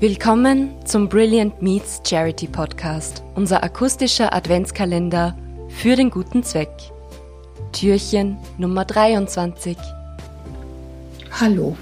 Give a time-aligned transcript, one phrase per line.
[0.00, 5.36] Willkommen zum Brilliant Meets Charity Podcast, unser akustischer Adventskalender
[5.70, 6.70] für den guten Zweck.
[7.72, 9.76] Türchen Nummer 23.
[11.32, 11.76] Hallo,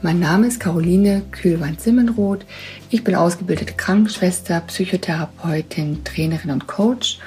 [0.00, 2.46] mein Name ist Caroline Kühlwein-Simmenroth.
[2.88, 7.18] Ich bin ausgebildete Krankenschwester, Psychotherapeutin, Trainerin und Coach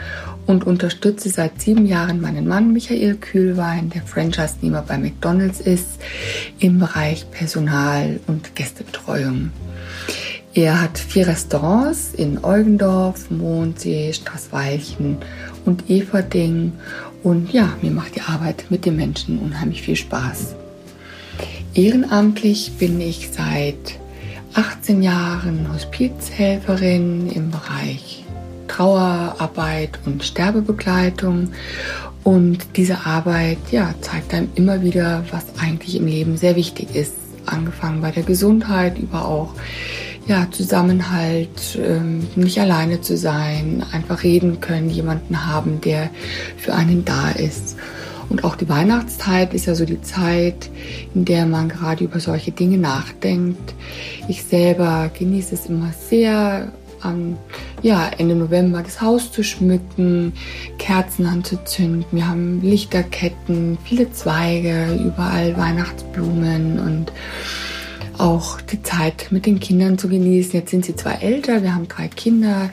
[0.47, 6.01] und unterstütze seit sieben Jahren meinen Mann Michael Kühlwein, der Franchise-Nehmer bei McDonald's ist,
[6.57, 9.51] im Bereich Personal- und Gästebetreuung.
[10.54, 15.17] Er hat vier Restaurants in Eugendorf, Mondsee, Straßweichen
[15.66, 16.73] und Everding.
[17.23, 20.55] Und ja, mir macht die Arbeit mit den Menschen unheimlich viel Spaß.
[21.73, 23.98] Ehrenamtlich bin ich seit
[24.53, 28.25] 18 Jahren Hospizhelferin im Bereich
[28.67, 31.53] Trauerarbeit und Sterbebegleitung.
[32.25, 37.13] Und diese Arbeit ja, zeigt einem immer wieder, was eigentlich im Leben sehr wichtig ist.
[37.45, 39.55] Angefangen bei der Gesundheit, über auch
[40.27, 46.09] ja, Zusammenhalt, ähm, nicht alleine zu sein, einfach reden können, jemanden haben, der
[46.58, 47.77] für einen da ist.
[48.30, 50.69] Und auch die Weihnachtszeit ist ja so die Zeit,
[51.14, 53.73] in der man gerade über solche Dinge nachdenkt.
[54.30, 57.38] Ich selber genieße es immer sehr, am
[57.81, 60.33] ja, Ende November das Haus zu schmücken,
[60.77, 62.05] Kerzen anzuzünden.
[62.11, 67.11] Wir haben Lichterketten, viele Zweige, überall Weihnachtsblumen und
[68.22, 70.53] auch die Zeit mit den Kindern zu genießen.
[70.53, 72.69] Jetzt sind sie zwar älter, wir haben drei Kinder,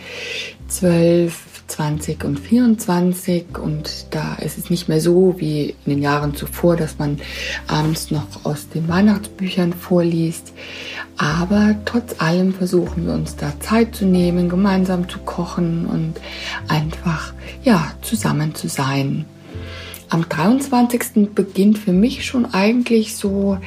[0.68, 6.34] zwölf, 20 und 24 und da ist es nicht mehr so wie in den Jahren
[6.34, 7.20] zuvor, dass man
[7.66, 10.52] abends noch aus den Weihnachtsbüchern vorliest.
[11.16, 16.14] Aber trotz allem versuchen wir uns da Zeit zu nehmen, gemeinsam zu kochen und
[16.68, 17.32] einfach,
[17.64, 19.26] ja, zusammen zu sein.
[20.10, 21.34] Am 23.
[21.34, 23.58] beginnt für mich schon eigentlich so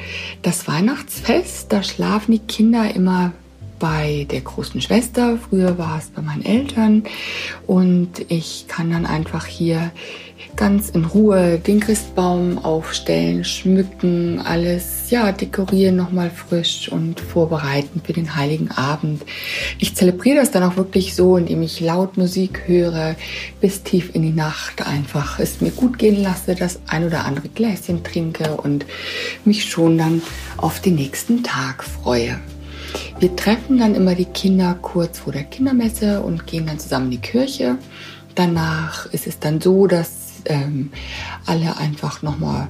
[0.42, 1.72] das Weihnachtsfest.
[1.72, 3.32] Da schlafen die Kinder immer
[3.82, 5.36] bei der großen Schwester.
[5.50, 7.02] Früher war es bei meinen Eltern.
[7.66, 9.90] Und ich kann dann einfach hier
[10.54, 18.12] ganz in Ruhe den Christbaum aufstellen, schmücken, alles, ja, dekorieren nochmal frisch und vorbereiten für
[18.12, 19.22] den Heiligen Abend.
[19.80, 23.16] Ich zelebriere das dann auch wirklich so, indem ich laut Musik höre,
[23.60, 27.48] bis tief in die Nacht einfach es mir gut gehen lasse, das ein oder andere
[27.48, 28.86] Gläschen trinke und
[29.44, 30.22] mich schon dann
[30.56, 32.38] auf den nächsten Tag freue.
[33.22, 37.10] Wir treffen dann immer die Kinder kurz vor der Kindermesse und gehen dann zusammen in
[37.12, 37.78] die Kirche.
[38.34, 40.90] Danach ist es dann so, dass ähm,
[41.46, 42.66] alle einfach nochmal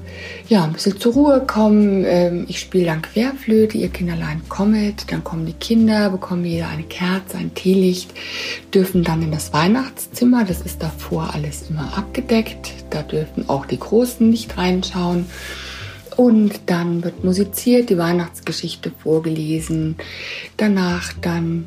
[0.51, 2.05] ja, ein bisschen zur Ruhe kommen.
[2.07, 6.83] Ähm, ich spiele dann Querflöte, ihr Kinderlein kommet, dann kommen die Kinder, bekommen jeder eine
[6.83, 8.12] Kerze, ein Teelicht,
[8.75, 13.79] dürfen dann in das Weihnachtszimmer, das ist davor alles immer abgedeckt, da dürfen auch die
[13.79, 15.25] Großen nicht reinschauen.
[16.17, 19.97] Und dann wird musiziert, die Weihnachtsgeschichte vorgelesen.
[20.56, 21.67] Danach dann,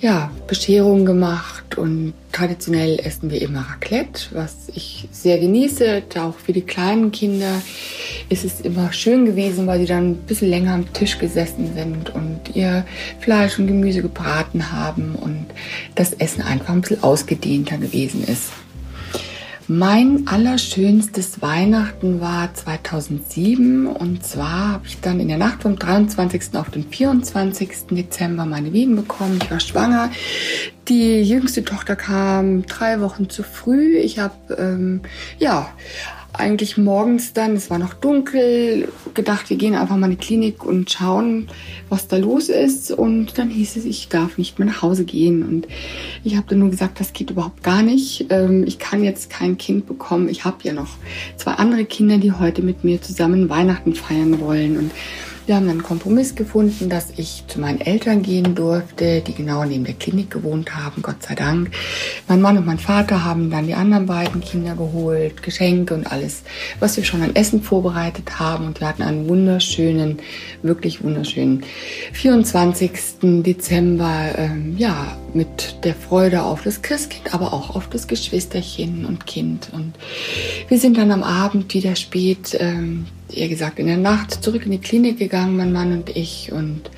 [0.00, 6.02] ja, Bescherung gemacht und traditionell essen wir immer Raclette, was ich sehr genieße.
[6.18, 7.62] Auch für die kleinen Kinder
[8.28, 12.14] ist es immer schön gewesen, weil sie dann ein bisschen länger am Tisch gesessen sind
[12.14, 12.84] und ihr
[13.20, 15.46] Fleisch und Gemüse gebraten haben und
[15.94, 18.50] das Essen einfach ein bisschen ausgedehnter gewesen ist.
[19.68, 26.54] Mein allerschönstes Weihnachten war 2007 und zwar habe ich dann in der Nacht vom 23.
[26.54, 27.88] auf den 24.
[27.90, 29.40] Dezember meine Wehen bekommen.
[29.42, 30.12] Ich war schwanger.
[30.86, 33.96] Die jüngste Tochter kam drei Wochen zu früh.
[33.96, 35.00] Ich habe ähm,
[35.38, 35.68] ja
[36.38, 40.64] eigentlich morgens dann, es war noch dunkel, gedacht, wir gehen einfach mal in die Klinik
[40.64, 41.48] und schauen,
[41.88, 42.90] was da los ist.
[42.90, 45.42] Und dann hieß es, ich darf nicht mehr nach Hause gehen.
[45.42, 45.68] Und
[46.24, 48.26] ich habe dann nur gesagt, das geht überhaupt gar nicht.
[48.30, 50.28] Ähm, ich kann jetzt kein Kind bekommen.
[50.28, 50.96] Ich habe ja noch
[51.36, 54.76] zwei andere Kinder, die heute mit mir zusammen Weihnachten feiern wollen.
[54.78, 54.90] Und
[55.46, 59.84] wir haben einen Kompromiss gefunden, dass ich zu meinen Eltern gehen durfte, die genau neben
[59.84, 61.70] der Klinik gewohnt haben, Gott sei Dank.
[62.28, 66.42] Mein Mann und mein Vater haben dann die anderen beiden Kinder geholt, Geschenke und alles,
[66.80, 68.66] was wir schon an Essen vorbereitet haben.
[68.66, 70.18] Und wir hatten einen wunderschönen,
[70.62, 71.62] wirklich wunderschönen
[72.12, 72.90] 24.
[73.42, 79.26] Dezember, ähm, ja, mit der Freude auf das Christkind, aber auch auf das Geschwisterchen und
[79.26, 79.68] Kind.
[79.72, 79.92] Und
[80.68, 84.72] wir sind dann am Abend wieder spät ähm, eher gesagt in der Nacht zurück in
[84.72, 86.50] die Klinik gegangen, mein Mann und ich.
[86.52, 86.90] Und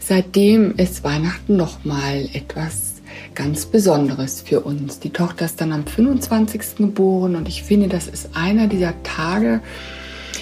[0.00, 2.95] seitdem ist Weihnachten nochmal etwas
[3.34, 4.98] ganz Besonderes für uns.
[5.00, 6.76] Die Tochter ist dann am 25.
[6.76, 9.60] geboren und ich finde, das ist einer dieser Tage,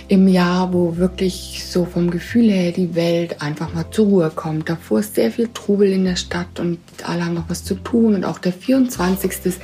[0.09, 4.69] im Jahr, wo wirklich so vom Gefühl her die Welt einfach mal zur Ruhe kommt.
[4.69, 8.15] Davor ist sehr viel Trubel in der Stadt und alle haben noch was zu tun.
[8.15, 9.33] Und auch der 24.
[9.45, 9.61] ist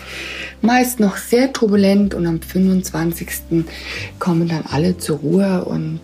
[0.62, 3.28] meist noch sehr turbulent und am 25.
[4.18, 5.64] kommen dann alle zur Ruhe.
[5.64, 6.00] Und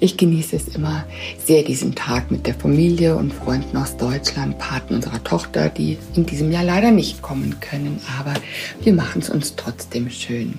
[0.00, 1.04] ich genieße es immer
[1.44, 6.24] sehr, diesen Tag mit der Familie und Freunden aus Deutschland, Paten unserer Tochter, die in
[6.24, 8.00] diesem Jahr leider nicht kommen können.
[8.18, 8.34] Aber
[8.82, 10.58] wir machen es uns trotzdem schön.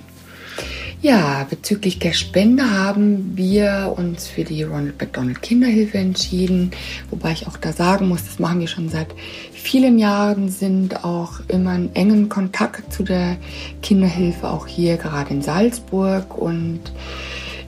[1.06, 6.72] Ja, bezüglich der Spende haben wir uns für die Ronald McDonald Kinderhilfe entschieden,
[7.10, 9.06] wobei ich auch da sagen muss, das machen wir schon seit
[9.52, 13.36] vielen Jahren, sind auch immer in engen Kontakt zu der
[13.82, 16.80] Kinderhilfe, auch hier gerade in Salzburg und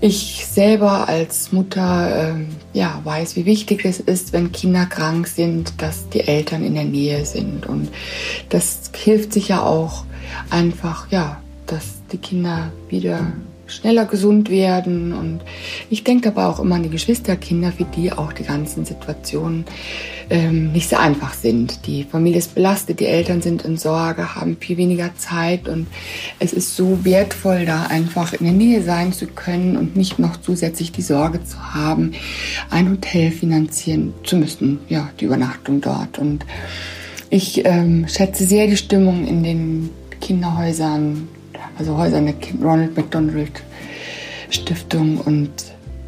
[0.00, 5.80] ich selber als Mutter äh, ja, weiß, wie wichtig es ist, wenn Kinder krank sind,
[5.80, 7.66] dass die Eltern in der Nähe sind.
[7.66, 7.88] Und
[8.48, 10.06] das hilft sich ja auch
[10.50, 13.32] einfach, ja, dass die Kinder wieder
[13.68, 15.12] schneller gesund werden.
[15.12, 15.40] Und
[15.90, 19.64] ich denke aber auch immer an die Geschwisterkinder, für die auch die ganzen Situationen
[20.30, 21.86] ähm, nicht so einfach sind.
[21.86, 25.86] Die Familie ist belastet, die Eltern sind in Sorge, haben viel weniger Zeit und
[26.38, 30.36] es ist so wertvoll, da einfach in der Nähe sein zu können und nicht noch
[30.38, 32.12] zusätzlich die Sorge zu haben,
[32.70, 36.18] ein Hotel finanzieren zu müssen, ja, die Übernachtung dort.
[36.18, 36.44] Und
[37.30, 39.90] ich ähm, schätze sehr die Stimmung in den
[40.20, 41.28] Kinderhäusern,
[41.78, 43.62] also Häuser der Ronald McDonald
[44.50, 45.50] Stiftung und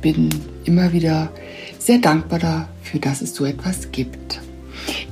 [0.00, 0.31] bin
[0.64, 1.31] immer wieder
[1.78, 4.40] sehr dankbar dafür, dass es so etwas gibt.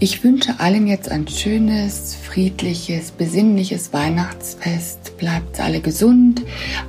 [0.00, 5.16] Ich wünsche allen jetzt ein schönes, friedliches, besinnliches Weihnachtsfest.
[5.18, 6.42] Bleibt alle gesund,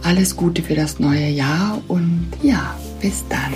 [0.04, 3.54] alles Gute für das neue Jahr und ja, bis dann.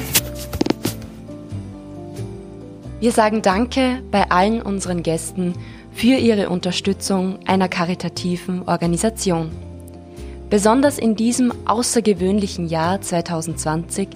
[2.99, 5.53] Wir sagen Danke bei allen unseren Gästen
[5.93, 9.51] für ihre Unterstützung einer karitativen Organisation.
[10.49, 14.09] Besonders in diesem außergewöhnlichen Jahr 2020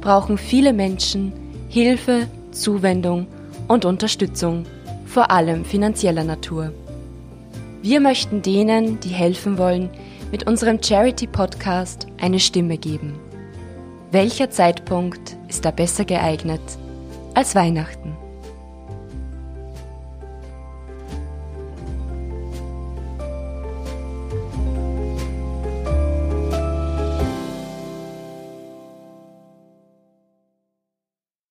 [0.00, 1.32] brauchen viele Menschen
[1.68, 3.26] Hilfe, Zuwendung
[3.68, 4.66] und Unterstützung,
[5.06, 6.72] vor allem finanzieller Natur.
[7.82, 9.90] Wir möchten denen, die helfen wollen,
[10.30, 13.18] mit unserem Charity-Podcast eine Stimme geben.
[14.12, 16.60] Welcher Zeitpunkt ist da besser geeignet
[17.34, 18.16] als Weihnachten?